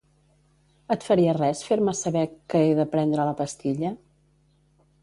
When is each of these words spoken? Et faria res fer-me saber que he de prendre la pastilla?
Et 0.95 1.05
faria 1.09 1.35
res 1.39 1.61
fer-me 1.67 1.95
saber 2.01 2.25
que 2.55 2.63
he 2.63 2.73
de 2.81 2.87
prendre 2.97 3.31
la 3.31 3.39
pastilla? 3.45 3.95